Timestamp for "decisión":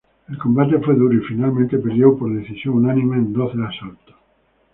2.35-2.73